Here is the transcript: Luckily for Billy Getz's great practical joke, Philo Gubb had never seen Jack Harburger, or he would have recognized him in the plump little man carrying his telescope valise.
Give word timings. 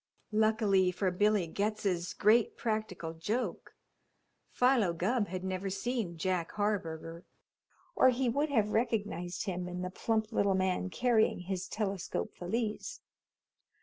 Luckily 0.31 0.89
for 0.91 1.11
Billy 1.11 1.45
Getz's 1.45 2.13
great 2.15 2.57
practical 2.57 3.13
joke, 3.13 3.75
Philo 4.51 4.93
Gubb 4.93 5.27
had 5.27 5.43
never 5.43 5.69
seen 5.69 6.17
Jack 6.17 6.53
Harburger, 6.53 7.23
or 7.95 8.09
he 8.09 8.27
would 8.27 8.49
have 8.49 8.69
recognized 8.71 9.43
him 9.45 9.67
in 9.69 9.83
the 9.83 9.91
plump 9.91 10.31
little 10.31 10.55
man 10.55 10.89
carrying 10.89 11.41
his 11.41 11.67
telescope 11.67 12.35
valise. 12.35 13.01